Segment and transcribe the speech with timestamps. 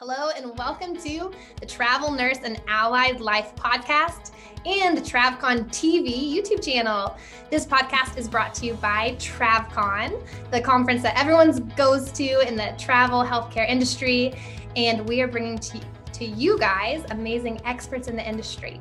[0.00, 4.30] Hello, and welcome to the Travel Nurse and Allied Life podcast
[4.64, 7.16] and the TravCon TV YouTube channel.
[7.50, 12.54] This podcast is brought to you by TravCon, the conference that everyone goes to in
[12.54, 14.34] the travel healthcare industry.
[14.76, 15.80] And we are bringing to,
[16.12, 18.80] to you guys amazing experts in the industry.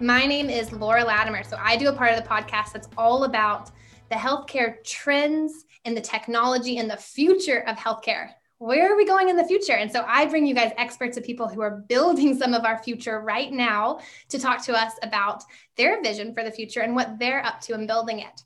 [0.00, 1.44] My name is Laura Latimer.
[1.44, 3.70] So I do a part of the podcast that's all about
[4.10, 9.28] the healthcare trends and the technology and the future of healthcare where are we going
[9.28, 9.74] in the future?
[9.74, 12.82] And so I bring you guys experts of people who are building some of our
[12.82, 15.44] future right now to talk to us about
[15.76, 18.42] their vision for the future and what they're up to in building it.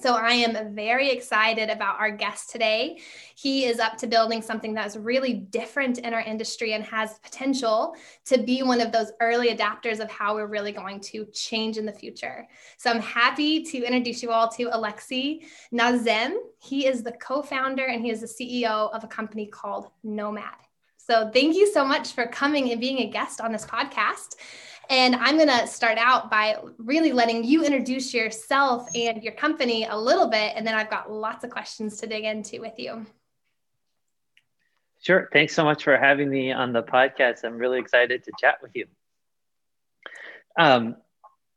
[0.00, 3.00] So I am very excited about our guest today.
[3.34, 7.96] He is up to building something that's really different in our industry and has potential
[8.26, 11.86] to be one of those early adapters of how we're really going to change in
[11.86, 12.46] the future.
[12.76, 16.34] So I'm happy to introduce you all to Alexi Nazem.
[16.60, 20.44] He is the co-founder and he is the CEO of a company called Nomad.
[20.96, 24.36] So thank you so much for coming and being a guest on this podcast.
[24.90, 29.84] And I'm going to start out by really letting you introduce yourself and your company
[29.84, 30.54] a little bit.
[30.56, 33.04] And then I've got lots of questions to dig into with you.
[35.00, 35.28] Sure.
[35.32, 37.44] Thanks so much for having me on the podcast.
[37.44, 38.86] I'm really excited to chat with you.
[40.58, 40.96] Um,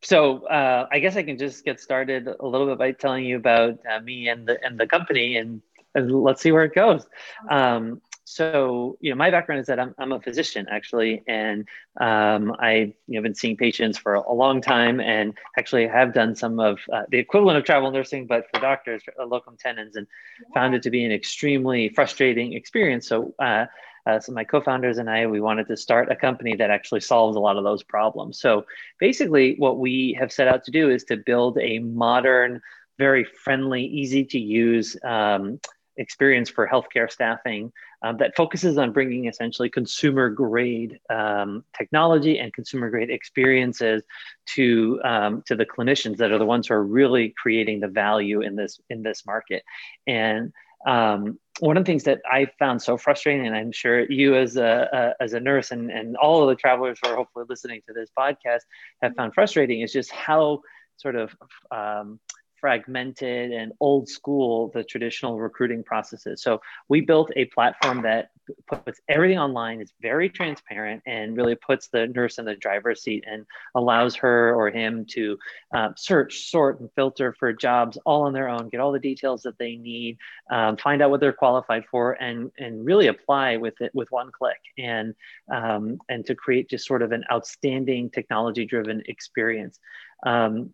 [0.03, 3.37] so uh, I guess I can just get started a little bit by telling you
[3.37, 5.61] about uh, me and the and the company, and,
[5.93, 7.05] and let's see where it goes.
[7.49, 8.01] Um,
[8.31, 11.67] so you know my background is that i'm, I'm a physician actually and
[11.99, 16.35] um, i've you know, been seeing patients for a long time and actually have done
[16.35, 20.07] some of uh, the equivalent of travel nursing but for doctors uh, locum tenens and
[20.53, 23.65] found it to be an extremely frustrating experience so uh,
[24.07, 27.37] uh, so my co-founders and I, we wanted to start a company that actually solves
[27.37, 28.39] a lot of those problems.
[28.39, 28.65] So
[28.99, 32.61] basically, what we have set out to do is to build a modern,
[32.97, 35.59] very friendly, easy to use um,
[35.97, 42.53] experience for healthcare staffing um, that focuses on bringing essentially consumer grade um, technology and
[42.53, 44.03] consumer grade experiences
[44.45, 48.41] to um, to the clinicians that are the ones who are really creating the value
[48.41, 49.63] in this in this market.
[50.07, 50.53] And
[50.87, 54.57] um, one of the things that I found so frustrating, and I'm sure you as
[54.57, 57.81] a, a, as a nurse and, and all of the travelers who are hopefully listening
[57.87, 58.61] to this podcast
[59.03, 60.61] have found frustrating, is just how
[60.97, 61.35] sort of
[61.69, 62.19] um,
[62.61, 66.41] fragmented and old school the traditional recruiting processes.
[66.41, 68.29] So we built a platform that
[68.67, 73.23] puts everything online, is very transparent, and really puts the nurse in the driver's seat
[73.27, 73.45] and
[73.75, 75.37] allows her or him to
[75.73, 79.41] uh, search, sort, and filter for jobs all on their own, get all the details
[79.43, 80.17] that they need,
[80.51, 84.31] um, find out what they're qualified for, and and really apply with it with one
[84.31, 85.15] click, and
[85.51, 89.79] um, and to create just sort of an outstanding technology-driven experience.
[90.25, 90.73] Um,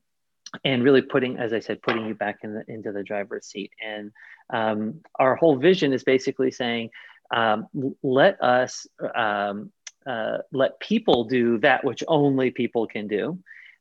[0.63, 3.71] and really putting, as I said, putting you back in the, into the driver's seat.
[3.85, 4.11] And
[4.49, 6.89] um, our whole vision is basically saying,
[7.31, 7.67] um,
[8.03, 9.71] let us um,
[10.05, 13.37] uh, let people do that which only people can do,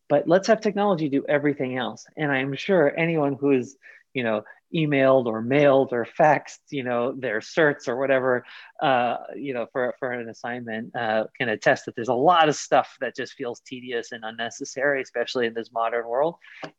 [0.09, 2.07] but let's have technology do everything else.
[2.17, 3.77] And I'm sure anyone who is,
[4.13, 4.43] you know,
[4.75, 8.45] emailed or mailed or faxed, you know, their certs or whatever,
[8.83, 12.57] uh, you know, for, for an assignment uh, can attest that there's a lot of
[12.57, 16.37] stuff that just feels tedious and unnecessary, especially in this modern world.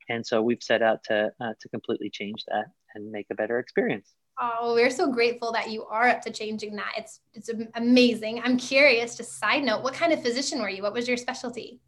[0.09, 2.65] And so we've set out to, uh, to completely change that
[2.95, 4.13] and make a better experience.
[4.39, 6.91] Oh, we're so grateful that you are up to changing that.
[6.95, 8.39] It's it's amazing.
[8.43, 9.15] I'm curious.
[9.15, 10.83] Just side note, what kind of physician were you?
[10.83, 11.79] What was your specialty?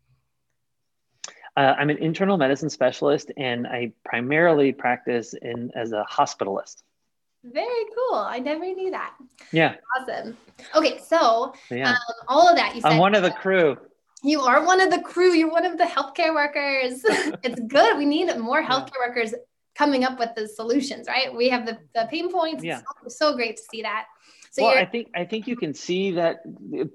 [1.59, 6.83] Uh, I'm an internal medicine specialist, and I primarily practice in as a hospitalist.
[7.43, 8.15] Very cool.
[8.15, 9.13] I never knew that.
[9.51, 9.75] Yeah.
[9.99, 10.37] Awesome.
[10.73, 11.89] Okay, so yeah.
[11.89, 11.97] Um,
[12.29, 12.93] all of that you said.
[12.93, 13.77] I'm one of the crew.
[14.23, 15.33] You are one of the crew.
[15.33, 17.01] You're one of the healthcare workers.
[17.43, 17.97] it's good.
[17.97, 19.33] We need more healthcare workers
[19.75, 21.35] coming up with the solutions, right?
[21.35, 22.63] We have the, the pain points.
[22.63, 22.79] Yeah.
[23.03, 24.05] So, so great to see that.
[24.51, 26.41] So well, I think I think you can see that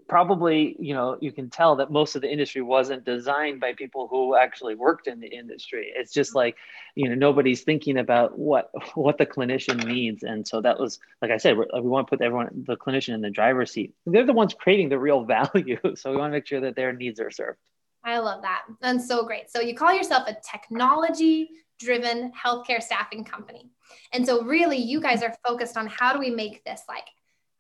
[0.09, 4.09] probably you know you can tell that most of the industry wasn't designed by people
[4.09, 5.93] who actually worked in the industry.
[5.95, 6.39] It's just mm-hmm.
[6.39, 6.57] like
[6.97, 11.31] you know nobody's thinking about what what the clinician needs, and so that was like
[11.31, 13.95] I said, we want to put everyone the clinician in the driver's seat.
[14.05, 16.93] They're the ones creating the real value, so we want to make sure that their
[16.93, 17.59] needs are served.
[18.05, 18.63] I love that.
[18.81, 19.51] That's so great.
[19.51, 23.71] So you call yourself a technology driven healthcare staffing company.
[24.13, 27.07] And so really you guys are focused on how do we make this like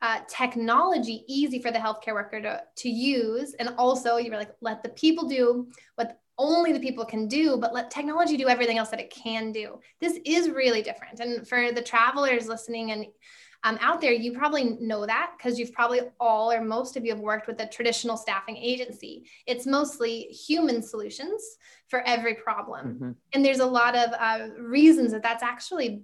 [0.05, 3.55] uh, technology easy for the healthcare worker to, to use.
[3.55, 7.57] And also, you were like, let the people do what only the people can do,
[7.57, 9.81] but let technology do everything else that it can do.
[10.03, 11.21] This is really different.
[11.21, 13.07] And for the travelers listening and
[13.63, 17.13] um, out there, you probably know that because you've probably all or most of you
[17.15, 19.25] have worked with a traditional staffing agency.
[19.47, 21.43] It's mostly human solutions
[21.89, 22.87] for every problem.
[22.87, 23.11] Mm-hmm.
[23.33, 26.03] And there's a lot of uh, reasons that that's actually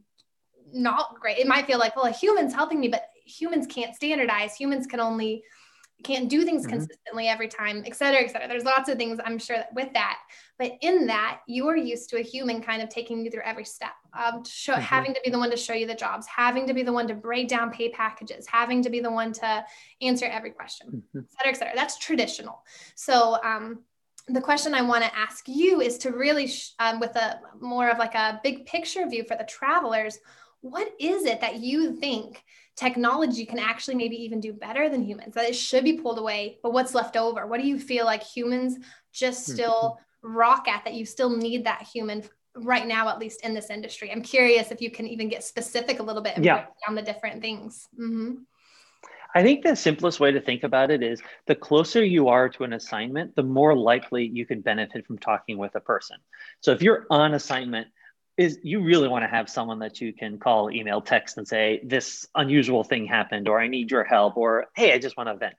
[0.73, 1.37] not great.
[1.37, 4.55] It might feel like, well, a human's helping me, but humans can't standardize.
[4.57, 5.43] Humans can only
[6.03, 6.77] can't do things mm-hmm.
[6.77, 8.49] consistently every time, et cetera, et cetera.
[8.49, 10.19] There's lots of things I'm sure with that.
[10.59, 13.93] But in that, you're used to a human kind of taking you through every step,
[14.19, 14.81] um, show, mm-hmm.
[14.81, 17.07] having to be the one to show you the jobs, having to be the one
[17.09, 19.65] to break down pay packages, having to be the one to
[20.01, 21.19] answer every question, mm-hmm.
[21.19, 21.73] et cetera, et cetera.
[21.77, 22.63] That's traditional.
[22.95, 23.81] So um,
[24.27, 27.91] the question I want to ask you is to really, sh- um, with a more
[27.91, 30.19] of like a big picture view for the travelers,
[30.63, 32.43] what is it that you think
[32.77, 36.59] technology can actually maybe even do better than humans that it should be pulled away
[36.63, 38.79] but what's left over what do you feel like humans
[39.13, 39.53] just hmm.
[39.53, 42.23] still rock at that you still need that human
[42.57, 46.01] right now at least in this industry i'm curious if you can even get specific
[46.01, 46.57] a little bit and yeah.
[46.57, 48.35] break down the different things mm-hmm.
[49.33, 52.65] I think the simplest way to think about it is the closer you are to
[52.65, 56.17] an assignment, the more likely you can benefit from talking with a person.
[56.61, 57.89] So if you're on assignment,
[58.41, 61.79] is you really want to have someone that you can call, email, text, and say,
[61.85, 65.37] this unusual thing happened, or I need your help, or hey, I just want to
[65.37, 65.57] vent.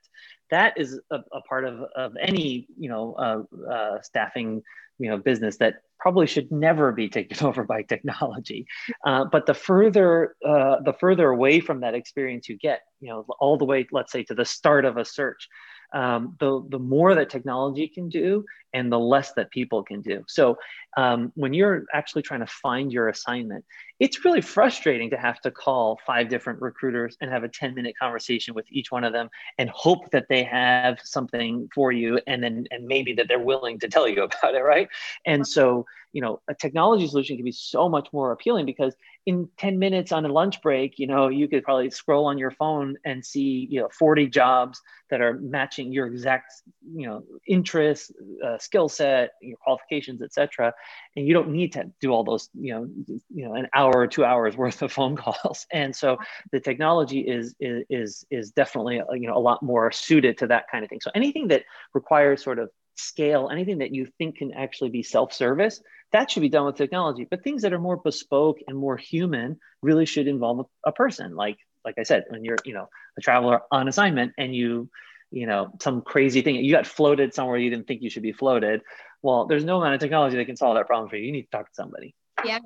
[0.50, 4.62] That is a, a part of, of any you know uh, uh, staffing
[4.98, 8.66] you know business that probably should never be taken over by technology.
[9.06, 13.24] Uh, but the further uh, the further away from that experience you get, you know,
[13.38, 15.48] all the way, let's say, to the start of a search,
[15.92, 18.44] um, the, the more that technology can do
[18.74, 20.24] and the less that people can do.
[20.26, 20.58] So
[20.96, 23.64] um, when you're actually trying to find your assignment,
[24.00, 27.94] it's really frustrating to have to call five different recruiters and have a 10 minute
[27.98, 29.28] conversation with each one of them
[29.58, 33.78] and hope that they have something for you and then and maybe that they're willing
[33.80, 34.88] to tell you about it, right?
[35.26, 39.48] And so, you know, a technology solution can be so much more appealing because in
[39.56, 42.96] 10 minutes on a lunch break, you know, you could probably scroll on your phone
[43.04, 44.80] and see, you know, 40 jobs
[45.10, 46.52] that are matching your exact,
[46.92, 48.10] you know, interests,
[48.44, 50.72] uh, skill set, your qualifications, etc.
[51.16, 52.88] And you don't need to do all those, you know,
[53.28, 55.66] you know, an hour or two hours worth of phone calls.
[55.72, 56.18] And so
[56.50, 60.64] the technology is is is definitely, uh, you know, a lot more suited to that
[60.70, 61.00] kind of thing.
[61.00, 61.64] So anything that
[61.94, 66.48] requires sort of scale, anything that you think can actually be self-service, that should be
[66.48, 67.26] done with technology.
[67.28, 71.34] But things that are more bespoke and more human really should involve a, person.
[71.34, 74.90] Like like I said, when you're you know a traveler on assignment and you
[75.30, 78.32] you know some crazy thing you got floated somewhere you didn't think you should be
[78.32, 78.82] floated.
[79.22, 81.26] Well, there's no amount of technology that can solve that problem for you.
[81.26, 82.14] You need to talk to somebody.
[82.44, 82.58] Yeah.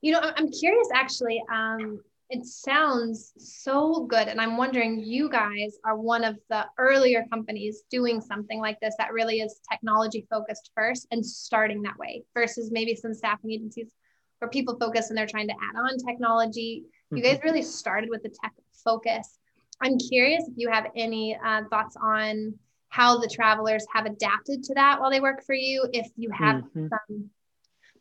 [0.00, 1.42] You know, I'm curious actually.
[1.52, 4.26] Um, it sounds so good.
[4.28, 8.94] And I'm wondering, you guys are one of the earlier companies doing something like this
[8.98, 13.92] that really is technology focused first and starting that way versus maybe some staffing agencies
[14.38, 16.84] where people focus and they're trying to add on technology.
[17.12, 17.46] You guys mm-hmm.
[17.46, 18.52] really started with the tech
[18.84, 19.38] focus.
[19.80, 22.54] I'm curious if you have any uh, thoughts on
[22.88, 25.86] how the travelers have adapted to that while they work for you.
[25.92, 26.88] If you have mm-hmm.
[26.88, 27.30] some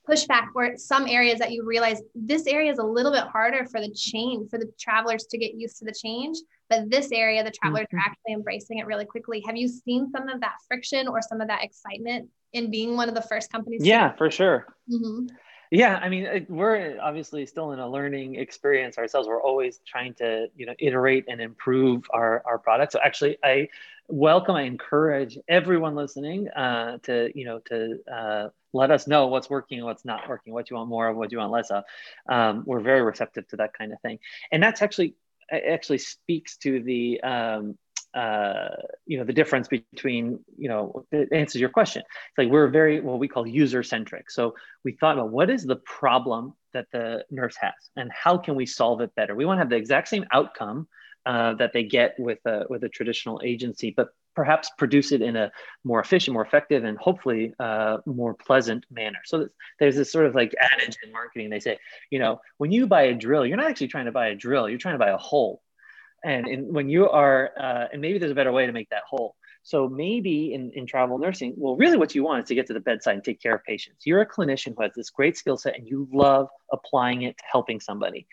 [0.09, 3.81] pushback or some areas that you realize this area is a little bit harder for
[3.81, 6.37] the change for the travelers to get used to the change
[6.69, 7.97] but this area the travelers mm-hmm.
[7.97, 11.41] are actually embracing it really quickly have you seen some of that friction or some
[11.41, 15.25] of that excitement in being one of the first companies yeah for sure mm-hmm.
[15.71, 20.47] yeah i mean we're obviously still in a learning experience ourselves we're always trying to
[20.55, 23.67] you know iterate and improve our our products so actually i
[24.07, 29.49] welcome i encourage everyone listening uh, to you know to uh, let us know what's
[29.49, 31.83] working and what's not working, what you want more of, what you want less of.
[32.29, 34.19] Um, we're very receptive to that kind of thing.
[34.51, 35.15] And that's actually
[35.51, 37.77] actually speaks to the um,
[38.13, 38.69] uh,
[39.05, 42.01] you know the difference between you know it answers your question.
[42.01, 45.63] It's like we're very what we call user centric so we thought about what is
[45.63, 49.35] the problem that the nurse has and how can we solve it better?
[49.35, 50.87] We want to have the exact same outcome
[51.25, 55.35] uh, that they get with a with a traditional agency but perhaps produce it in
[55.35, 55.51] a
[55.83, 59.19] more efficient, more effective, and hopefully uh, more pleasant manner.
[59.25, 59.47] So
[59.79, 61.49] there's this sort of like adage in marketing.
[61.49, 61.77] They say,
[62.09, 64.69] you know, when you buy a drill, you're not actually trying to buy a drill,
[64.69, 65.61] you're trying to buy a hole.
[66.23, 69.03] And in, when you are, uh, and maybe there's a better way to make that
[69.07, 69.35] hole.
[69.63, 72.73] So maybe in, in travel nursing, well, really what you want is to get to
[72.73, 74.05] the bedside and take care of patients.
[74.05, 77.43] You're a clinician who has this great skill set and you love applying it to
[77.51, 78.27] helping somebody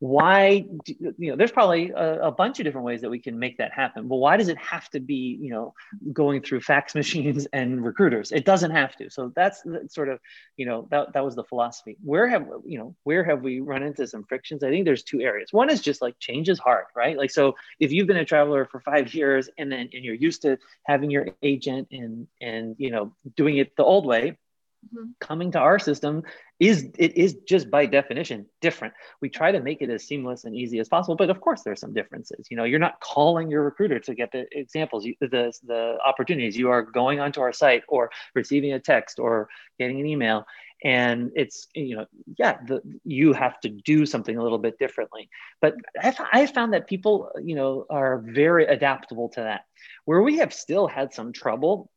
[0.00, 3.38] why do, you know there's probably a, a, bunch of different ways that we can
[3.38, 5.74] make that happen but why does it have to be you know
[6.12, 8.32] going through fax machines and recruiters?
[8.32, 9.10] It doesn't have to.
[9.10, 10.18] So that's sort of
[10.56, 11.96] you know that, that was the philosophy.
[12.02, 14.62] Where have you know where have we run into some frictions?
[14.62, 15.52] I think there's two areas.
[15.52, 17.16] One is just like change is hard right?
[17.16, 20.42] Like so if you've been a traveler for five years and then and you're used
[20.42, 24.38] to having your agent and and you know doing it the old way
[24.86, 25.10] mm-hmm.
[25.20, 26.22] coming to our system
[26.58, 28.94] is it is just by definition different.
[29.20, 31.80] We try to make it as seamless and easy as possible but of course there's
[31.80, 32.46] some differences.
[32.50, 36.56] You know you're not calling your recruiter to get the examples the, the opportunities.
[36.56, 40.44] You are going onto our site or receiving a text or getting an email.
[40.82, 42.06] And it's you know
[42.38, 45.28] yeah the, you have to do something a little bit differently.
[45.60, 49.62] But I've, I've found that people you know are very adaptable to that.
[50.04, 51.90] Where we have still had some trouble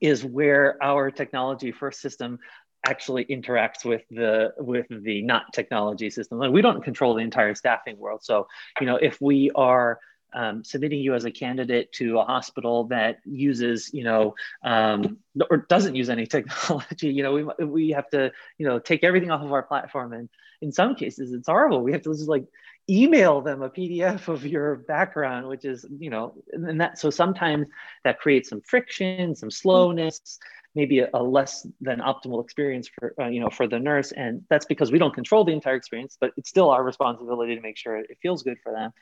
[0.00, 2.38] is where our technology first system
[2.86, 7.54] actually interacts with the with the not technology system and we don't control the entire
[7.54, 8.46] staffing world so
[8.80, 9.98] you know if we are
[10.34, 15.58] um, submitting you as a candidate to a hospital that uses, you know, um, or
[15.68, 19.42] doesn't use any technology, you know, we, we have to, you know, take everything off
[19.42, 20.12] of our platform.
[20.12, 20.28] And
[20.60, 21.82] in some cases, it's horrible.
[21.82, 22.46] We have to just like
[22.88, 27.66] email them a PDF of your background, which is, you know, and that, so sometimes
[28.04, 30.38] that creates some friction, some slowness,
[30.74, 34.12] maybe a, a less than optimal experience for uh, you know for the nurse.
[34.12, 37.60] And that's because we don't control the entire experience but it's still our responsibility to
[37.60, 38.92] make sure it feels good for them.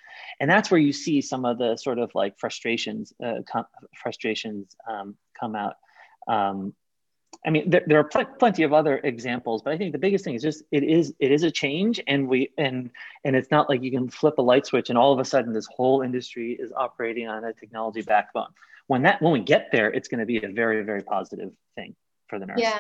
[0.41, 4.77] And that's where you see some of the sort of like frustrations uh, com- frustrations
[4.89, 5.75] um, come out.
[6.29, 6.75] Um,
[7.45, 10.25] I mean, there, there are pl- plenty of other examples, but I think the biggest
[10.25, 12.91] thing is just it is it is a change, and we and
[13.25, 15.53] and it's not like you can flip a light switch and all of a sudden
[15.53, 18.49] this whole industry is operating on a technology backbone
[18.87, 21.95] when that when we get there, it's going to be a very very positive thing
[22.29, 22.61] for the nurse.
[22.61, 22.79] Yeah.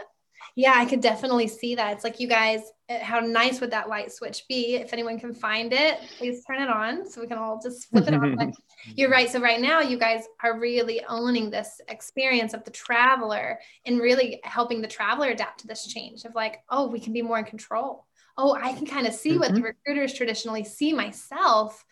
[0.54, 1.92] Yeah, I could definitely see that.
[1.92, 4.76] It's like you guys, eh, how nice would that light switch be?
[4.76, 8.08] If anyone can find it, please turn it on so we can all just flip
[8.08, 8.36] it on.
[8.36, 8.50] But
[8.96, 9.30] you're right.
[9.30, 14.40] So right now, you guys are really owning this experience of the traveler and really
[14.44, 17.44] helping the traveler adapt to this change of like, oh, we can be more in
[17.44, 18.06] control.
[18.36, 19.38] Oh, I can kind of see mm-hmm.
[19.40, 19.64] what the mm-hmm.
[19.86, 21.84] recruiters traditionally see myself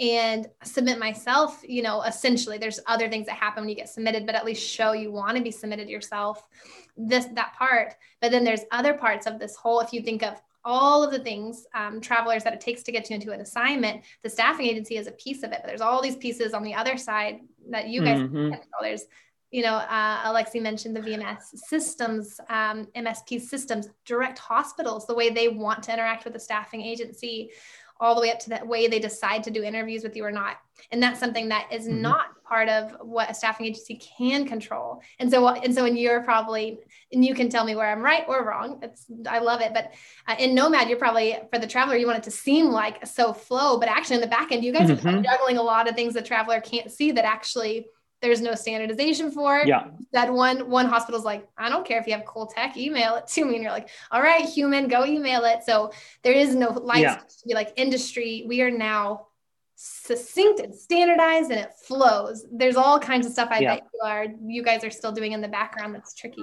[0.00, 4.26] and submit myself you know essentially there's other things that happen when you get submitted
[4.26, 6.46] but at least show you want to be submitted yourself
[6.98, 10.40] this that part but then there's other parts of this whole if you think of
[10.64, 14.02] all of the things um, travelers that it takes to get you into an assignment
[14.22, 16.74] the staffing agency is a piece of it but there's all these pieces on the
[16.74, 17.40] other side
[17.70, 18.54] that you guys mm-hmm.
[18.80, 19.04] there's
[19.50, 25.30] you know uh, alexi mentioned the vms systems um, msp systems direct hospitals the way
[25.30, 27.50] they want to interact with the staffing agency
[28.00, 30.30] all the way up to that way they decide to do interviews with you or
[30.30, 30.56] not.
[30.92, 32.02] And that's something that is mm-hmm.
[32.02, 35.02] not part of what a staffing agency can control.
[35.18, 36.78] And so, and so, when you're probably,
[37.12, 38.80] and you can tell me where I'm right or wrong.
[38.82, 39.74] It's, I love it.
[39.74, 39.92] But
[40.26, 43.32] uh, in Nomad, you're probably for the traveler, you want it to seem like so
[43.32, 45.08] flow, but actually in the back end, you guys mm-hmm.
[45.08, 47.86] are juggling a lot of things the traveler can't see that actually
[48.20, 49.88] there's no standardization for Yeah.
[50.12, 53.26] That one one hospital's like, I don't care if you have cool tech, email it
[53.28, 53.54] to me.
[53.54, 55.60] And you're like, all right, human, go email it.
[55.64, 57.42] So there is no license yeah.
[57.42, 58.44] to be like industry.
[58.48, 59.28] We are now
[59.80, 62.44] succinct and standardized and it flows.
[62.50, 63.74] There's all kinds of stuff I yeah.
[63.76, 66.42] bet you are you guys are still doing in the background that's tricky.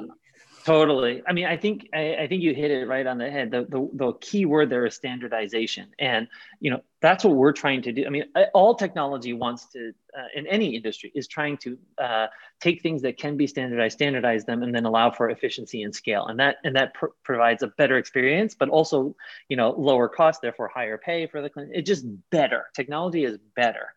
[0.65, 1.22] Totally.
[1.27, 3.51] I mean, I think I, I, think you hit it right on the head.
[3.51, 6.27] The, the the key word there is standardization, and
[6.60, 8.03] you know that's what we're trying to do.
[8.07, 8.24] I mean,
[8.55, 12.27] all technology wants to, uh, in any industry, is trying to uh,
[12.60, 16.25] take things that can be standardized, standardize them, and then allow for efficiency and scale,
[16.25, 19.15] and that and that pr- provides a better experience, but also
[19.50, 21.74] you know lower cost, therefore higher pay for the client.
[21.75, 22.65] It's just better.
[22.74, 23.89] Technology is better.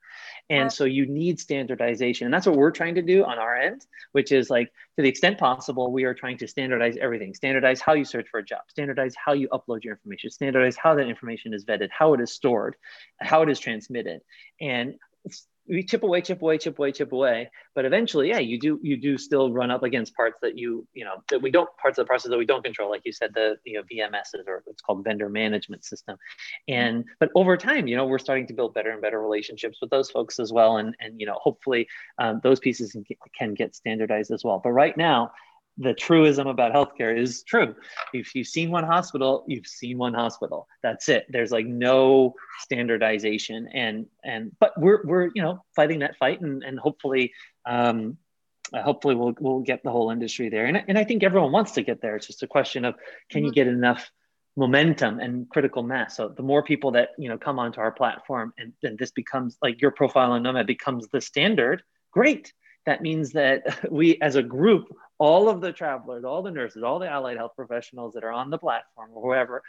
[0.50, 2.26] And so you need standardization.
[2.26, 5.08] And that's what we're trying to do on our end, which is like to the
[5.08, 8.62] extent possible, we are trying to standardize everything, standardize how you search for a job,
[8.68, 12.32] standardize how you upload your information, standardize how that information is vetted, how it is
[12.32, 12.76] stored,
[13.20, 14.20] how it is transmitted.
[14.60, 14.94] And
[15.68, 17.50] we chip away, chip away, chip away, chip away.
[17.74, 21.04] But eventually, yeah, you do you do still run up against parts that you you
[21.04, 23.32] know that we don't parts of the process that we don't control, like you said,
[23.34, 26.16] the you know VMSs or what's called vendor management system.
[26.66, 29.90] And but over time, you know, we're starting to build better and better relationships with
[29.90, 32.96] those folks as well, and and you know, hopefully um, those pieces
[33.38, 34.60] can get standardized as well.
[34.62, 35.32] But right now,
[35.78, 37.74] the truism about healthcare is true.
[38.12, 40.66] If you've seen one hospital, you've seen one hospital.
[40.82, 41.26] That's it.
[41.28, 46.62] There's like no standardization, and and but we're we're you know fighting that fight, and
[46.62, 47.32] and hopefully.
[47.66, 48.18] Um,
[48.70, 51.72] uh, hopefully we'll, we'll get the whole industry there and, and i think everyone wants
[51.72, 52.96] to get there it's just a question of
[53.30, 53.54] can you mm-hmm.
[53.54, 54.10] get enough
[54.58, 56.16] momentum and critical mass.
[56.16, 59.56] So the more people that you know come onto our platform and then this becomes
[59.62, 62.52] like your profile on Nomad becomes the standard, great.
[62.84, 66.98] That means that we as a group all of the travelers, all the nurses, all
[66.98, 69.62] the allied health professionals that are on the platform or whoever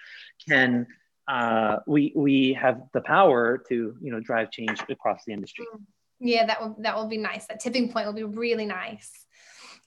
[0.48, 0.88] can
[1.28, 5.66] uh, we we have the power to you know drive change across the industry.
[6.20, 7.46] Yeah, that will that will be nice.
[7.48, 9.12] That tipping point will be really nice.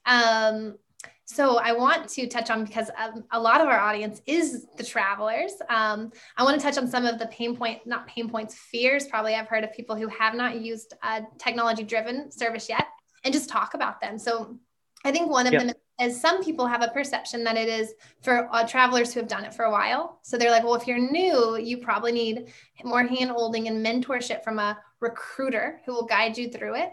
[0.05, 0.77] Um,
[1.25, 4.83] so I want to touch on because um, a lot of our audience is the
[4.83, 5.53] travelers.
[5.69, 9.07] Um, I want to touch on some of the pain point, not pain points, fears.
[9.07, 12.85] Probably I've heard of people who have not used a technology driven service yet,
[13.23, 14.17] and just talk about them.
[14.17, 14.59] So
[15.03, 18.49] I think one of them is some people have a perception that it is for
[18.51, 20.19] uh, travelers who have done it for a while.
[20.23, 24.43] So they're like, well, if you're new, you probably need more hand holding and mentorship
[24.43, 26.89] from a recruiter who will guide you through it.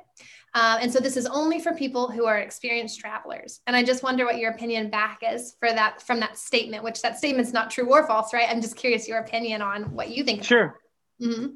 [0.55, 3.61] Um, and so this is only for people who are experienced travelers.
[3.67, 7.01] And I just wonder what your opinion back is for that from that statement, which
[7.03, 8.49] that statement's not true or false, right?
[8.51, 10.43] I'm just curious your opinion on what you think.
[10.43, 10.77] Sure.
[11.23, 11.47] Mm-hmm.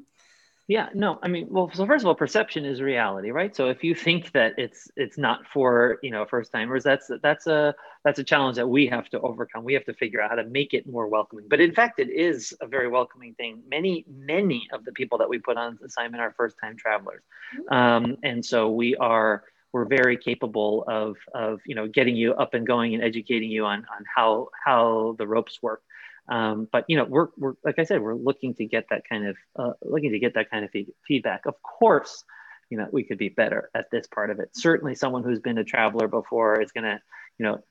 [0.67, 3.55] Yeah, no, I mean, well, so first of all, perception is reality, right?
[3.55, 7.45] So if you think that it's it's not for you know first timers, that's that's
[7.45, 9.63] a that's a challenge that we have to overcome.
[9.63, 11.45] We have to figure out how to make it more welcoming.
[11.47, 13.61] But in fact, it is a very welcoming thing.
[13.69, 17.21] Many many of the people that we put on assignment are first time travelers,
[17.69, 22.55] um, and so we are we're very capable of of you know getting you up
[22.55, 25.83] and going and educating you on on how how the ropes work.
[26.27, 29.27] Um, but you know, we're, we're like I said, we're looking to get that kind
[29.27, 31.45] of uh, looking to get that kind of feed, feedback.
[31.45, 32.23] Of course,
[32.69, 34.49] you know, we could be better at this part of it.
[34.53, 36.99] Certainly, someone who's been a traveler before is going to,
[37.37, 37.63] you know,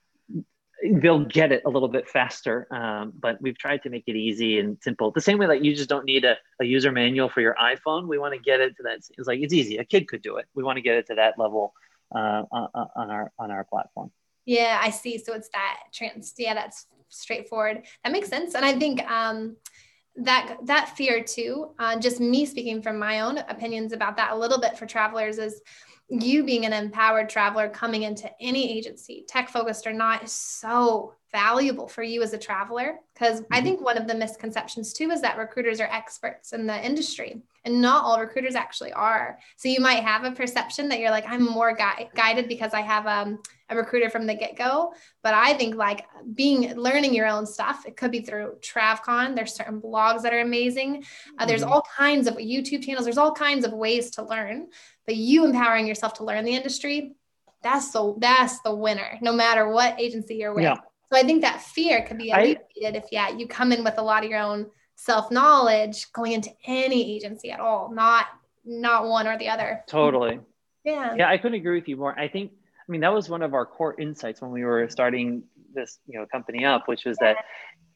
[1.00, 2.66] they'll get it a little bit faster.
[2.70, 5.10] Um, but we've tried to make it easy and simple.
[5.10, 8.06] The same way that you just don't need a, a user manual for your iPhone.
[8.06, 8.98] We want to get it to that.
[9.18, 9.78] It's like it's easy.
[9.78, 10.46] A kid could do it.
[10.54, 11.72] We want to get it to that level
[12.14, 14.10] uh, on, on our on our platform.
[14.44, 15.18] Yeah, I see.
[15.18, 16.34] So it's that trans.
[16.36, 17.84] Yeah, that's straightforward.
[18.02, 18.54] That makes sense.
[18.54, 19.56] And I think um,
[20.16, 24.36] that that fear too, uh, just me speaking from my own opinions about that a
[24.36, 25.60] little bit for travelers is
[26.08, 31.14] you being an empowered traveler coming into any agency, tech focused or not, is so
[31.32, 32.96] valuable for you as a traveler.
[33.14, 33.54] Because mm-hmm.
[33.54, 37.42] I think one of the misconceptions too is that recruiters are experts in the industry,
[37.64, 39.38] and not all recruiters actually are.
[39.56, 42.82] So you might have a perception that you're like, I'm more gui- guided because I
[42.82, 43.40] have um,
[43.70, 44.92] a recruiter from the get go.
[45.22, 49.34] But I think like being learning your own stuff, it could be through TravCon.
[49.34, 51.04] There's certain blogs that are amazing.
[51.38, 51.72] Uh, there's mm-hmm.
[51.72, 53.04] all kinds of YouTube channels.
[53.04, 54.68] There's all kinds of ways to learn
[55.06, 57.14] but you empowering yourself to learn the industry
[57.62, 60.76] that's the that's the winner no matter what agency you're with yeah.
[61.12, 63.98] so i think that fear could be alleviated I, if yeah you come in with
[63.98, 64.66] a lot of your own
[64.96, 68.26] self knowledge going into any agency at all not
[68.64, 70.40] not one or the other totally
[70.84, 72.52] yeah yeah i couldn't agree with you more i think
[72.86, 75.42] i mean that was one of our core insights when we were starting
[75.74, 77.36] this you know company up which was that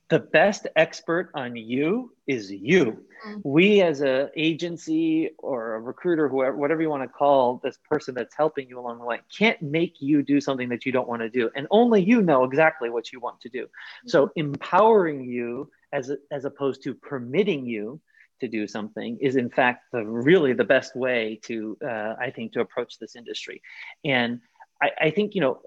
[0.08, 3.04] the best expert on you is you.
[3.26, 3.40] Mm-hmm.
[3.44, 8.14] We as a agency or a recruiter, whoever, whatever you want to call this person
[8.14, 11.22] that's helping you along the way, can't make you do something that you don't want
[11.22, 13.64] to do, and only you know exactly what you want to do.
[13.64, 14.08] Mm-hmm.
[14.08, 18.00] So empowering you as as opposed to permitting you
[18.40, 22.52] to do something is in fact the really the best way to uh, I think
[22.52, 23.60] to approach this industry,
[24.04, 24.40] and
[24.82, 25.60] I, I think you know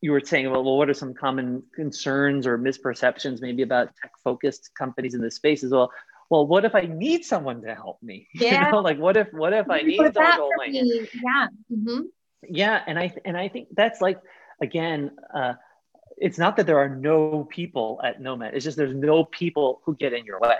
[0.00, 4.12] you were saying, well, well, what are some common concerns or misperceptions maybe about tech
[4.22, 5.90] focused companies in this space as well?
[6.30, 8.28] Well, what if I need someone to help me?
[8.34, 8.66] Yeah.
[8.66, 11.08] You know, like what if what if I need someone to hold my hand?
[11.14, 11.46] Yeah.
[11.72, 12.00] Mm-hmm.
[12.48, 14.20] Yeah, and I and I think that's like
[14.62, 15.54] again, uh,
[16.16, 18.54] it's not that there are no people at Nomad.
[18.54, 20.56] It's just there's no people who get in your way.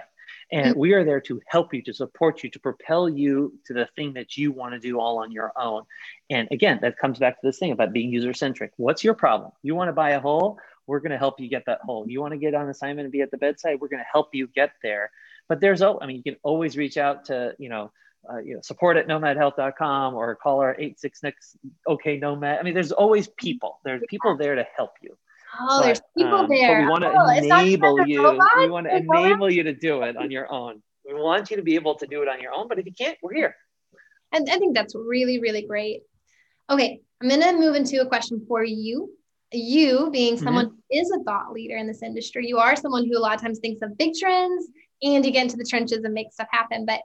[0.50, 0.80] And mm-hmm.
[0.80, 4.14] we are there to help you, to support you, to propel you to the thing
[4.14, 5.84] that you want to do all on your own.
[6.30, 8.72] And again, that comes back to this thing about being user centric.
[8.76, 9.52] What's your problem?
[9.62, 10.58] You want to buy a hole?
[10.86, 12.06] We're going to help you get that hole.
[12.08, 13.78] You want to get on assignment and be at the bedside?
[13.80, 15.10] We're going to help you get there.
[15.48, 17.92] But there's, oh, I mean, you can always reach out to, you know,
[18.28, 21.56] uh, you know, support at nomadhealth.com or call our 866
[21.86, 22.58] OK Nomad.
[22.58, 23.80] I mean, there's always people.
[23.84, 25.16] There's people there to help you.
[25.60, 26.76] Oh, but, there's people um, there.
[26.76, 28.22] But we want to oh, enable you.
[28.58, 30.82] We want to enable you to do it on your own.
[31.06, 32.68] We want you to be able to do it on your own.
[32.68, 33.56] But if you can't, we're here.
[34.32, 36.02] And I think that's really, really great.
[36.70, 39.10] Okay, I'm going to move into a question for you.
[39.50, 40.44] You, being mm-hmm.
[40.44, 40.74] someone mm-hmm.
[40.90, 43.40] who is a thought leader in this industry, you are someone who a lot of
[43.40, 44.66] times thinks of big trends
[45.02, 46.84] and you get into the trenches and make stuff happen.
[46.84, 47.00] But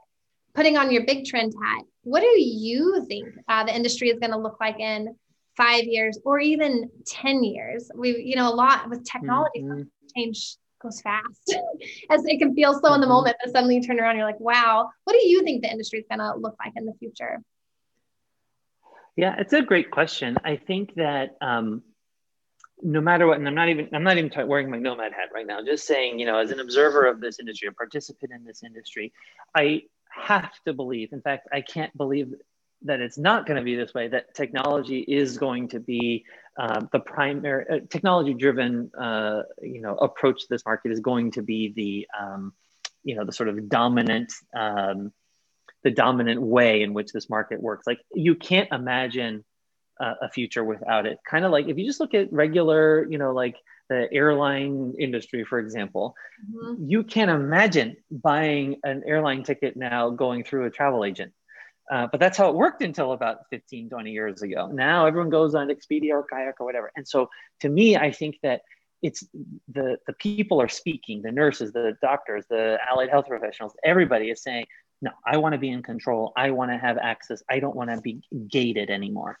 [0.54, 4.32] putting on your big trend hat, what do you think uh, the industry is going
[4.32, 5.16] to look like in
[5.56, 7.90] five years or even 10 years.
[7.94, 9.82] We've, you know, a lot with technology, mm-hmm.
[10.16, 11.56] change goes fast
[12.10, 12.94] as it can feel slow mm-hmm.
[12.94, 13.12] in the mm-hmm.
[13.12, 16.00] moment, but suddenly you turn around, you're like, wow, what do you think the industry
[16.00, 17.40] is going to look like in the future?
[19.16, 20.36] Yeah, it's a great question.
[20.44, 21.82] I think that um,
[22.82, 25.28] no matter what, and I'm not even I'm not even t- wearing my nomad hat
[25.32, 25.62] right now.
[25.64, 29.12] Just saying, you know, as an observer of this industry, a participant in this industry,
[29.54, 31.12] I have to believe.
[31.12, 32.34] In fact, I can't believe
[32.82, 36.24] that it's not going to be this way, that technology is going to be
[36.58, 41.32] uh, the primary uh, technology driven, uh, you know, approach to this market is going
[41.32, 42.52] to be the, um,
[43.02, 45.12] you know, the sort of dominant, um,
[45.82, 47.86] the dominant way in which this market works.
[47.86, 49.44] Like you can't imagine
[50.00, 51.18] uh, a future without it.
[51.28, 53.56] Kind of like if you just look at regular, you know, like
[53.88, 56.14] the airline industry, for example,
[56.50, 56.88] mm-hmm.
[56.88, 61.32] you can't imagine buying an airline ticket now going through a travel agent
[61.90, 64.68] uh, but that's how it worked until about 15, 20 years ago.
[64.68, 66.90] Now everyone goes on Expedia or Kayak or whatever.
[66.96, 67.28] And so
[67.60, 68.62] to me, I think that
[69.02, 69.22] it's
[69.68, 74.42] the, the people are speaking, the nurses, the doctors, the allied health professionals, everybody is
[74.42, 74.64] saying,
[75.02, 76.32] no, I want to be in control.
[76.36, 77.42] I want to have access.
[77.50, 79.38] I don't want to be gated anymore.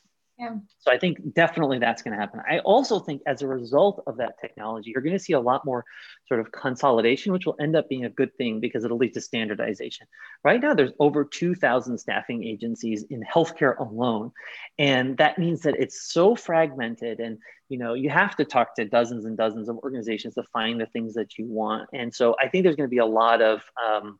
[0.80, 2.40] So I think definitely that's going to happen.
[2.48, 5.64] I also think as a result of that technology, you're going to see a lot
[5.64, 5.84] more
[6.26, 9.20] sort of consolidation, which will end up being a good thing because it'll lead to
[9.20, 10.08] standardization.
[10.42, 14.32] Right now, there's over 2,000 staffing agencies in healthcare alone,
[14.78, 18.84] and that means that it's so fragmented, and you know you have to talk to
[18.84, 21.88] dozens and dozens of organizations to find the things that you want.
[21.92, 24.18] And so I think there's going to be a lot of um,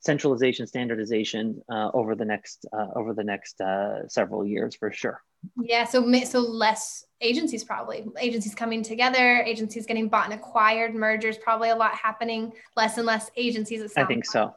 [0.00, 5.22] centralization, standardization uh, over the next uh, over the next uh, several years for sure.
[5.62, 11.38] Yeah, so so less agencies probably agencies coming together, agencies getting bought and acquired, mergers
[11.38, 12.52] probably a lot happening.
[12.76, 13.92] Less and less agencies.
[13.96, 14.54] I think so.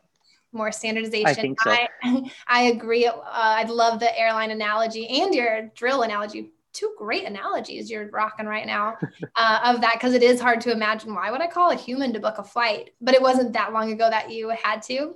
[0.51, 1.27] More standardization.
[1.27, 1.71] I think so.
[1.71, 3.05] I, I agree.
[3.05, 8.45] Uh, I love the airline analogy and your drill analogy two great analogies you're rocking
[8.45, 8.95] right now
[9.35, 12.13] uh, of that because it is hard to imagine why would I call a human
[12.13, 15.15] to book a flight, but it wasn't that long ago that you had to.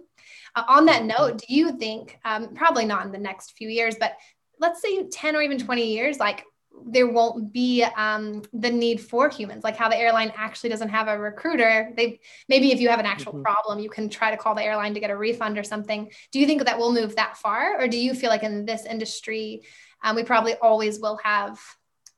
[0.55, 3.95] Uh, on that note, do you think, um, probably not in the next few years,
[3.99, 4.17] but
[4.61, 6.45] let's say 10 or even 20 years, like
[6.85, 11.07] there won't be um, the need for humans, like how the airline actually doesn't have
[11.07, 11.91] a recruiter.
[11.97, 13.43] They maybe if you have an actual mm-hmm.
[13.43, 16.09] problem, you can try to call the airline to get a refund or something.
[16.31, 18.85] Do you think that will move that far, or do you feel like in this
[18.85, 19.63] industry,
[20.03, 21.59] um, we probably always will have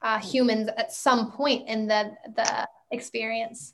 [0.02, 3.74] uh, humans at some point in the the experience?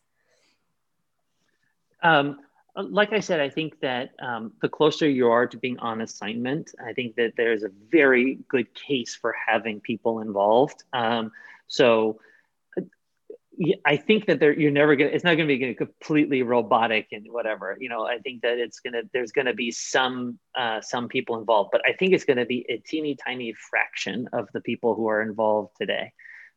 [2.01, 2.39] Um,
[2.75, 6.71] like I said, I think that um, the closer you are to being on assignment,
[6.85, 10.83] I think that there's a very good case for having people involved.
[10.93, 11.31] Um,
[11.67, 12.19] so
[13.85, 15.09] I think that there, you're never gonna.
[15.09, 17.75] It's not gonna be completely robotic and whatever.
[17.79, 19.01] You know, I think that it's gonna.
[19.11, 22.77] There's gonna be some uh, some people involved, but I think it's gonna be a
[22.77, 26.13] teeny tiny fraction of the people who are involved today.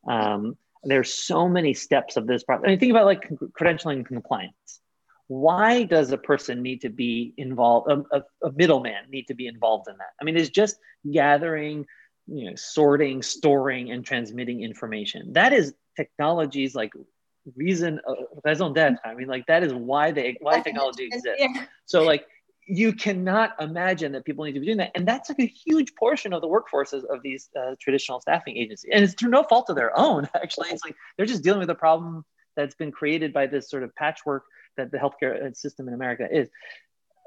[0.06, 2.66] Um, there's so many steps of this process.
[2.66, 4.80] I mean, think about like credentialing and compliance
[5.40, 9.46] why does a person need to be involved a, a, a, middleman need to be
[9.46, 10.12] involved in that?
[10.20, 10.76] I mean it's just
[11.10, 11.86] gathering
[12.26, 15.32] you know sorting storing and transmitting information.
[15.32, 16.92] That is technologies like
[17.56, 18.14] reason uh,
[18.44, 21.40] raison d'etre i mean like that is why they why technology exists.
[21.40, 21.66] yeah.
[21.86, 22.24] so like
[22.66, 24.92] you cannot imagine that people need to be doing that.
[24.94, 28.90] And that's like a huge portion of the workforces of these uh, traditional staffing agencies.
[28.94, 30.68] And it's through no fault of their own actually.
[30.70, 32.24] It's like they're just dealing with a problem
[32.56, 34.44] that's been created by this sort of patchwork
[34.76, 36.48] that the healthcare system in America is.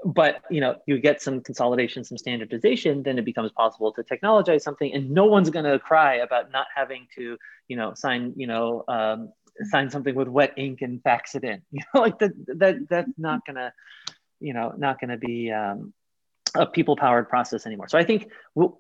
[0.04, 4.62] But you know, you get some consolidation, some standardization, then it becomes possible to technologize
[4.62, 8.46] something, and no one's going to cry about not having to, you know, sign, you
[8.46, 9.32] know, um,
[9.64, 11.62] sign something with wet ink and fax it in.
[11.72, 13.74] You know, like that, that that's not going to,
[14.40, 15.94] you know, not going to be um,
[16.56, 17.88] a people powered process anymore.
[17.88, 18.30] So I think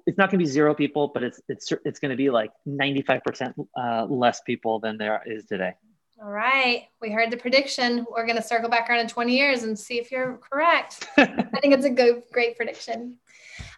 [0.05, 2.51] it's not going to be zero people, but it's it's it's going to be like
[2.67, 5.73] 95% uh, less people than there is today.
[6.23, 6.87] All right.
[7.01, 8.05] We heard the prediction.
[8.09, 11.09] We're going to circle back around in 20 years and see if you're correct.
[11.17, 11.25] I
[11.61, 13.17] think it's a good, great prediction.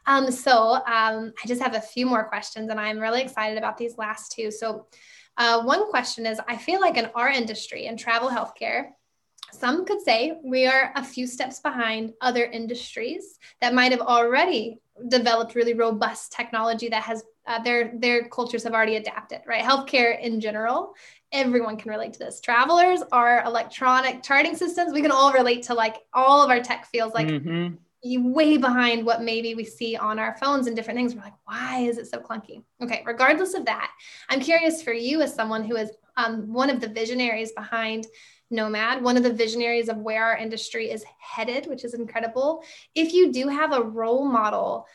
[0.05, 3.77] Um, so um, I just have a few more questions, and I'm really excited about
[3.77, 4.51] these last two.
[4.51, 4.85] So,
[5.37, 8.89] uh, one question is I feel like in our industry, in travel healthcare,
[9.51, 14.79] some could say we are a few steps behind other industries that might have already
[15.09, 20.19] developed really robust technology that has uh, their their cultures have already adapted right healthcare
[20.21, 20.93] in general
[21.31, 22.39] everyone can relate to this.
[22.39, 24.93] Travelers are electronic charting systems.
[24.93, 28.31] We can all relate to like all of our tech feels like mm-hmm.
[28.31, 31.15] way behind what maybe we see on our phones and different things.
[31.15, 32.63] We're like, why is it so clunky?
[32.81, 33.91] Okay, regardless of that,
[34.29, 38.07] I'm curious for you as someone who is um, one of the visionaries behind
[38.49, 42.63] Nomad, one of the visionaries of where our industry is headed, which is incredible.
[42.95, 44.87] If you do have a role model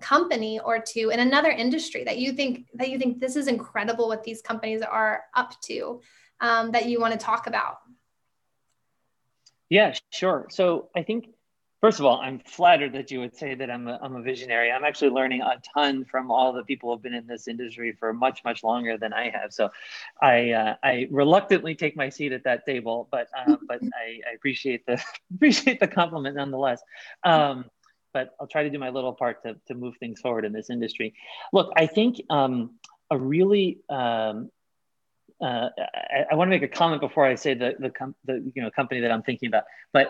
[0.00, 4.08] company or two in another industry that you think that you think this is incredible
[4.08, 6.00] what these companies are up to
[6.40, 7.78] um, that you want to talk about?
[9.68, 10.46] Yeah sure.
[10.50, 11.28] So i think
[11.82, 14.70] first of all i'm flattered that you would say that i'm a, I'm a visionary.
[14.70, 17.92] I'm actually learning a ton from all the people who have been in this industry
[17.92, 19.52] for much much longer than i have.
[19.52, 19.70] So
[20.22, 24.34] i uh, i reluctantly take my seat at that table but uh, but I, I,
[24.34, 25.02] appreciate the
[25.34, 26.80] appreciate the compliment nonetheless.
[27.24, 27.66] Um,
[28.16, 30.70] but I'll try to do my little part to, to move things forward in this
[30.70, 31.12] industry.
[31.52, 32.78] Look, I think um,
[33.10, 34.50] a really um,
[35.38, 35.68] uh,
[36.16, 38.62] I, I want to make a comment before I say the the, com- the you
[38.62, 39.64] know company that I'm thinking about.
[39.92, 40.08] But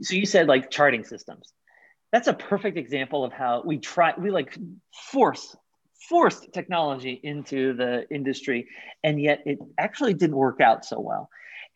[0.00, 1.52] so you said like charting systems.
[2.12, 4.56] That's a perfect example of how we try we like
[5.12, 5.54] force
[6.08, 8.68] forced technology into the industry,
[9.04, 11.28] and yet it actually didn't work out so well.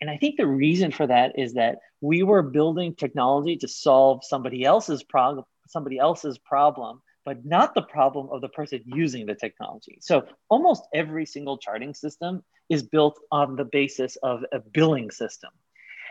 [0.02, 4.24] And I think the reason for that is that we were building technology to solve
[4.24, 9.36] somebody else's problem, somebody else's problem, but not the problem of the person using the
[9.36, 9.98] technology.
[10.00, 15.50] So almost every single charting system is built on the basis of a billing system.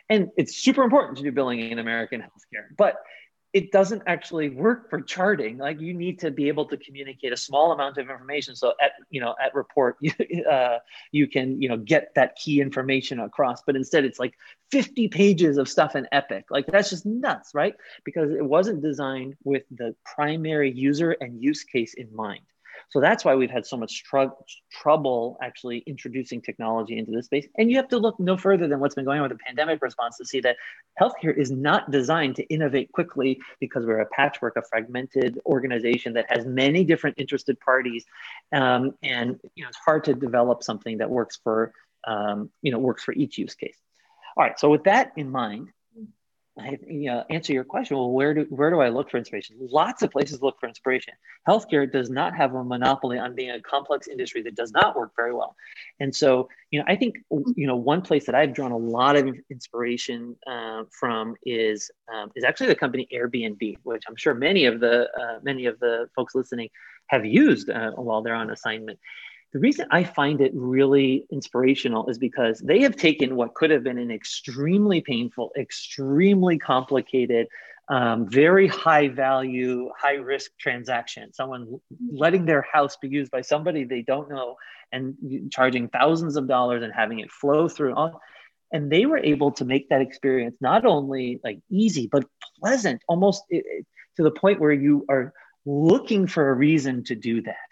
[0.08, 2.68] And it's super important to do billing in American healthcare.
[2.78, 2.96] But
[3.54, 5.58] it doesn't actually work for charting.
[5.58, 8.56] Like you need to be able to communicate a small amount of information.
[8.56, 10.14] So at you know at report you,
[10.50, 10.80] uh,
[11.12, 13.62] you can you know get that key information across.
[13.62, 14.34] But instead it's like
[14.72, 16.46] 50 pages of stuff in Epic.
[16.50, 17.76] Like that's just nuts right?
[18.06, 22.42] Because it wasn't designed with the primary user and use case in mind
[22.92, 24.26] so that's why we've had so much tr-
[24.70, 27.48] trouble actually introducing technology into this space.
[27.58, 29.82] And you have to look no further than what's been going on with the pandemic
[29.82, 30.58] response to see that
[31.00, 36.26] healthcare is not designed to innovate quickly because we're a patchwork, a fragmented organization that
[36.30, 38.04] has many different interested parties,
[38.52, 41.72] um, and you know it's hard to develop something that works for
[42.06, 43.78] um, you know works for each use case.
[44.36, 44.60] All right.
[44.60, 45.70] So with that in mind,
[46.60, 47.96] I you know, answer your question.
[47.96, 49.56] Well, where do where do I look for inspiration?
[49.60, 51.14] Lots of places look for inspiration.
[51.48, 55.14] Healthcare does not have a monopoly on being a complex industry that does not work
[55.16, 55.56] very well,
[56.02, 57.16] and so you know I think
[57.56, 62.32] you know one place that I've drawn a lot of inspiration uh, from is um,
[62.36, 66.10] is actually the company Airbnb, which I'm sure many of the uh, many of the
[66.16, 66.70] folks listening
[67.08, 69.00] have used uh, while they're on assignment.
[69.54, 73.84] The reason I find it really inspirational is because they have taken what could have
[73.84, 77.48] been an extremely painful, extremely complicated,
[77.90, 81.82] um, very high value, high risk transaction, someone
[82.14, 84.56] letting their house be used by somebody they don't know
[84.94, 85.16] and
[85.52, 87.96] charging thousands of dollars and having it flow through.
[88.72, 92.24] And they were able to make that experience not only like easy, but
[92.62, 95.34] pleasant, almost to the point where you are
[95.66, 97.71] looking for a reason to do that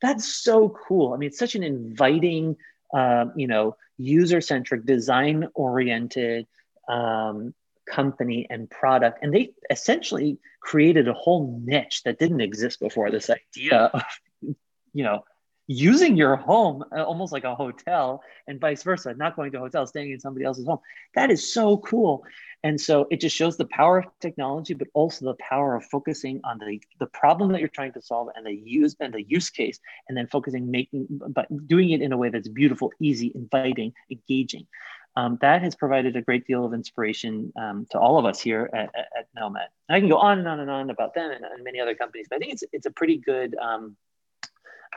[0.00, 1.12] that's so cool.
[1.12, 2.56] I mean, it's such an inviting,
[2.94, 6.46] um, you know, user centric, design oriented
[6.88, 7.54] um,
[7.86, 9.18] company and product.
[9.22, 14.02] And they essentially created a whole niche that didn't exist before this idea of,
[14.42, 15.24] you know,
[15.70, 19.60] using your home uh, almost like a hotel and vice versa, not going to a
[19.60, 20.80] hotel, staying in somebody else's home.
[21.14, 22.24] That is so cool.
[22.64, 26.40] And so it just shows the power of technology, but also the power of focusing
[26.42, 29.48] on the, the problem that you're trying to solve and the use and the use
[29.48, 29.78] case,
[30.08, 34.66] and then focusing, making, but doing it in a way that's beautiful, easy, inviting, engaging.
[35.14, 38.68] Um, that has provided a great deal of inspiration um, to all of us here
[38.72, 39.68] at, at, at Nomad.
[39.88, 42.26] I can go on and on and on about them and, and, many other companies,
[42.28, 43.96] but I think it's, it's a pretty good um,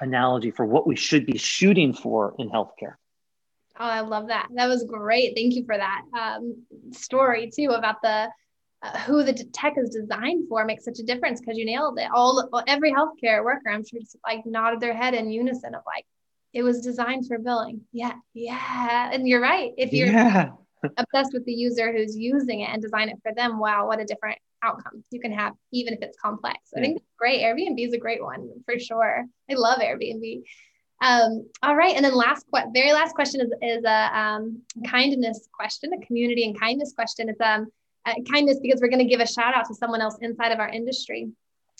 [0.01, 2.95] analogy for what we should be shooting for in healthcare.
[3.79, 4.49] Oh, I love that.
[4.53, 5.34] That was great.
[5.36, 8.29] Thank you for that um, story too about the
[8.84, 12.10] uh, who the tech is designed for makes such a difference because you nailed it.
[12.13, 16.06] All every healthcare worker, I'm sure, just like nodded their head in unison of like,
[16.53, 17.82] it was designed for billing.
[17.91, 19.71] Yeah, yeah, and you're right.
[19.77, 20.51] If you're yeah.
[20.97, 24.06] obsessed with the user who's using it and design it for them, wow, what a
[24.06, 26.58] different outcomes you can have, even if it's complex.
[26.76, 27.41] I think great.
[27.41, 29.26] Airbnb is a great one for sure.
[29.49, 30.43] I love Airbnb.
[31.02, 35.91] Um, all right, and then last, very last question is, is a um, kindness question,
[35.93, 37.28] a community and kindness question.
[37.28, 37.67] It's um,
[38.32, 40.69] kindness because we're going to give a shout out to someone else inside of our
[40.69, 41.30] industry.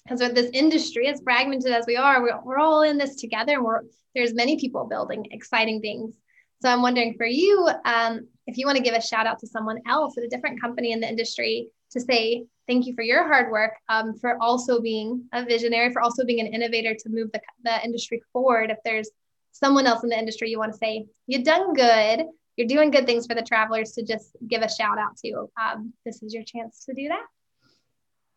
[0.04, 3.54] Because with this industry, as fragmented as we are, we're, we're all in this together.
[3.54, 3.82] And we're,
[4.14, 6.16] there's many people building exciting things.
[6.62, 9.48] So I'm wondering for you, um, if you want to give a shout out to
[9.48, 13.24] someone else at a different company in the industry to say thank you for your
[13.24, 17.32] hard work, um, for also being a visionary, for also being an innovator to move
[17.32, 18.70] the, the industry forward.
[18.70, 19.10] If there's
[19.52, 22.26] someone else in the industry you want to say, you've done good,
[22.56, 25.94] you're doing good things for the travelers to just give a shout out to, um,
[26.06, 27.26] this is your chance to do that.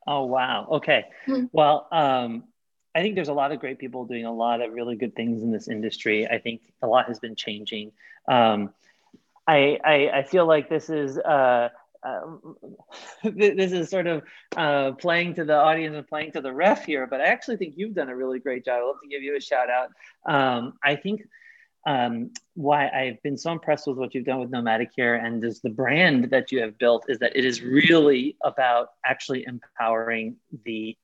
[0.07, 0.67] Oh, wow.
[0.71, 1.07] Okay.
[1.27, 1.47] Mm-hmm.
[1.53, 2.45] Well, um,
[2.95, 5.43] I think there's a lot of great people doing a lot of really good things
[5.43, 6.27] in this industry.
[6.27, 7.93] I think a lot has been changing.
[8.27, 8.73] Um,
[9.47, 11.69] I, I, I feel like this is uh,
[13.25, 14.23] uh, this is sort of
[14.57, 17.75] uh, playing to the audience and playing to the ref here, but I actually think
[17.77, 18.79] you've done a really great job.
[18.79, 19.91] I'd love to give you a shout out.
[20.27, 21.23] Um, I think
[21.87, 25.71] um, why I've been so impressed with what you've done with Nomadicare and just the
[25.71, 30.97] brand that you have built is that it is really about actually empowering the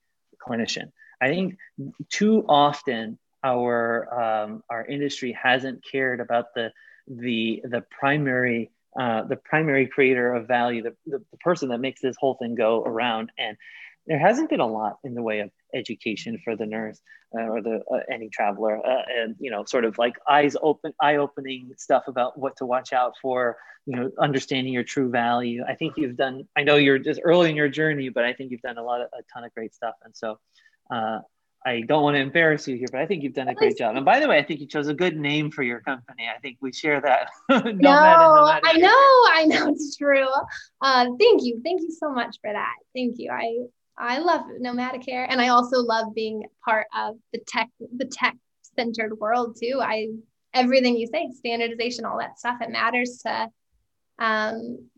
[0.45, 0.91] clinician.
[1.21, 1.57] I think
[2.09, 6.71] too often our um, our industry hasn't cared about the
[7.07, 12.01] the the primary uh, the primary creator of value, the, the, the, person that makes
[12.01, 13.31] this whole thing go around.
[13.37, 13.57] And
[14.05, 16.99] there hasn't been a lot in the way of education for the nurse
[17.35, 20.93] uh, or the uh, any traveler, uh, and you know, sort of like eyes open,
[21.01, 23.57] eye opening stuff about what to watch out for.
[23.85, 25.63] You know, understanding your true value.
[25.67, 26.47] I think you've done.
[26.55, 29.01] I know you're just early in your journey, but I think you've done a lot
[29.01, 29.95] of a ton of great stuff.
[30.03, 30.39] And so,
[30.89, 31.19] uh,
[31.65, 33.95] I don't want to embarrass you here, but I think you've done a great job.
[33.95, 36.27] And by the way, I think you chose a good name for your company.
[36.27, 37.29] I think we share that.
[37.49, 40.27] no, no I know, I know it's true.
[40.81, 42.75] Uh, thank you, thank you so much for that.
[42.93, 43.31] Thank you.
[43.31, 43.59] I
[43.97, 48.35] I love Nomadicare, and I also love being part of the tech the tech
[48.75, 49.79] centered world too.
[49.81, 50.09] I
[50.53, 53.49] everything you say, standardization, all that stuff, it matters to
[54.19, 54.89] um,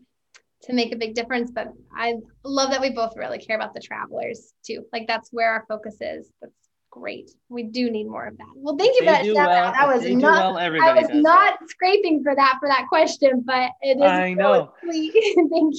[0.66, 1.50] to make a big difference.
[1.50, 4.84] But I love that we both really care about the travelers too.
[4.92, 6.30] Like that's where our focus is.
[6.40, 6.52] That's
[6.90, 7.30] great.
[7.48, 8.46] We do need more of that.
[8.54, 9.24] Well, thank you for that.
[9.24, 13.70] Well, I was not, well, I was not scraping for that for that question, but
[13.82, 14.72] it is I know.
[14.82, 15.14] thank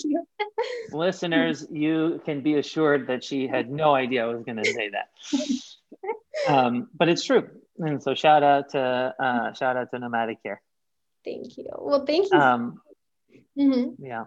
[0.04, 0.26] you.
[0.91, 4.91] Listeners, you can be assured that she had no idea I was going to say
[4.91, 6.47] that.
[6.47, 7.50] um, but it's true.
[7.80, 10.58] And so shout out to uh, shout out to Nomadicare.
[11.26, 11.69] Thank you.
[11.78, 12.39] Well, thank you.
[12.39, 12.82] Um,
[13.58, 14.04] mm-hmm.
[14.04, 14.26] Yeah.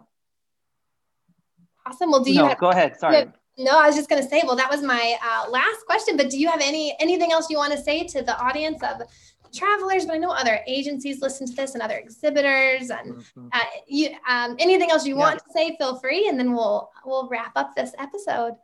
[1.86, 2.10] Awesome.
[2.10, 2.98] Well, do you no, have, go ahead?
[2.98, 3.26] Sorry.
[3.58, 6.16] No, I was just going to say, well, that was my uh, last question.
[6.16, 9.02] But do you have any anything else you want to say to the audience of
[9.52, 10.06] travelers?
[10.06, 13.48] But I know other agencies listen to this and other exhibitors, and mm-hmm.
[13.52, 15.20] uh, you um, anything else you yeah.
[15.20, 15.76] want to say?
[15.76, 18.54] Feel free, and then we'll we'll wrap up this episode.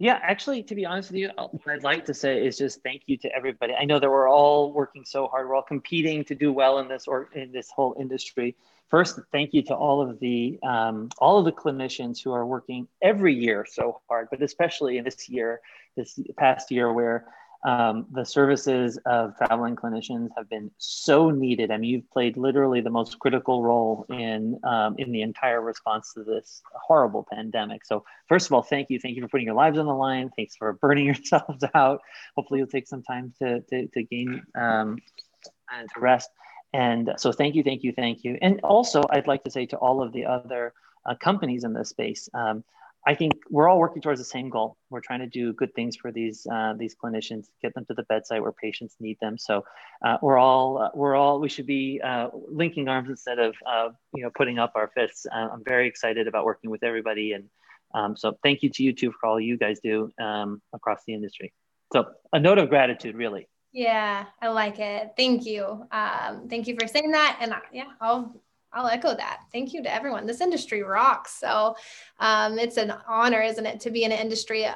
[0.00, 3.02] Yeah, actually, to be honest with you, what I'd like to say is just thank
[3.06, 3.74] you to everybody.
[3.74, 5.48] I know that we're all working so hard.
[5.48, 8.54] We're all competing to do well in this or in this whole industry.
[8.90, 12.88] First, thank you to all of the um, all of the clinicians who are working
[13.02, 15.60] every year so hard, but especially in this year,
[15.96, 17.26] this past year, where
[17.64, 21.70] um, the services of traveling clinicians have been so needed.
[21.70, 26.14] I mean, you've played literally the most critical role in um, in the entire response
[26.14, 27.84] to this horrible pandemic.
[27.84, 30.30] So, first of all, thank you, thank you for putting your lives on the line.
[30.36, 32.00] Thanks for burning yourselves out.
[32.36, 34.98] Hopefully, you'll take some time to to, to gain um,
[35.70, 36.30] and to rest.
[36.72, 38.38] And so, thank you, thank you, thank you.
[38.42, 40.74] And also, I'd like to say to all of the other
[41.06, 42.28] uh, companies in this space.
[42.34, 42.64] Um,
[43.06, 44.76] I think we're all working towards the same goal.
[44.90, 48.02] We're trying to do good things for these uh, these clinicians, get them to the
[48.02, 49.38] bedside where patients need them.
[49.38, 49.64] So
[50.04, 53.90] uh, we're all uh, we're all we should be uh, linking arms instead of uh,
[54.14, 55.26] you know putting up our fists.
[55.32, 57.48] I'm very excited about working with everybody, and
[57.94, 61.14] um, so thank you to you too for all you guys do um, across the
[61.14, 61.52] industry.
[61.92, 63.48] So a note of gratitude, really.
[63.78, 65.12] Yeah, I like it.
[65.16, 65.86] Thank you.
[65.92, 68.34] Um, thank you for saying that, and yeah, I'll
[68.72, 69.42] I'll echo that.
[69.52, 70.26] Thank you to everyone.
[70.26, 71.38] This industry rocks.
[71.38, 71.76] So
[72.18, 74.74] um, it's an honor, isn't it, to be in an industry uh,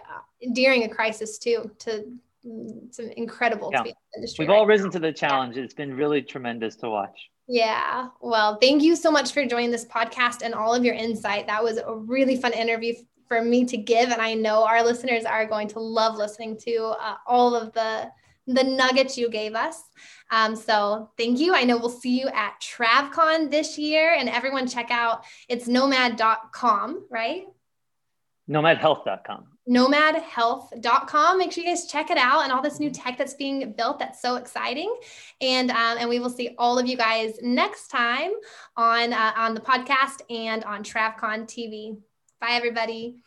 [0.53, 1.69] during a crisis too.
[1.81, 2.05] To
[2.45, 3.79] it's incredible yeah.
[3.79, 4.45] to be in the industry.
[4.45, 4.93] We've right all risen now.
[4.93, 5.57] to the challenge.
[5.57, 7.29] It's been really tremendous to watch.
[7.49, 8.07] Yeah.
[8.21, 11.49] Well, thank you so much for joining this podcast and all of your insight.
[11.49, 12.95] That was a really fun interview
[13.27, 16.95] for me to give, and I know our listeners are going to love listening to
[17.01, 18.09] uh, all of the
[18.46, 19.81] the nuggets you gave us.
[20.31, 21.55] Um, so thank you.
[21.55, 27.07] I know we'll see you at TravCon this year, and everyone check out it's nomad.com,
[27.11, 27.44] right?
[28.48, 29.46] Nomadhealth.com.
[29.68, 31.38] Nomadhealth.com.
[31.38, 34.00] Make sure you guys check it out and all this new tech that's being built.
[34.00, 34.92] That's so exciting.
[35.40, 38.33] And um, and we will see all of you guys next time
[38.76, 41.96] on uh, on the podcast and on TravCon TV.
[42.40, 43.22] Bye, everybody.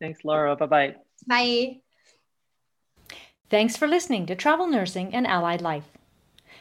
[0.00, 0.56] Thanks, Laura.
[0.56, 0.96] Bye-bye.
[1.26, 1.80] Bye.
[3.50, 5.90] Thanks for listening to Travel Nursing and Allied Life.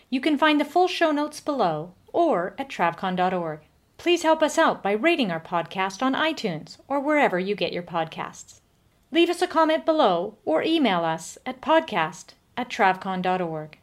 [0.09, 3.59] You can find the full show notes below or at travcon.org.
[3.97, 7.83] Please help us out by rating our podcast on iTunes or wherever you get your
[7.83, 8.61] podcasts.
[9.11, 13.77] Leave us a comment below or email us at podcast at travcon.org.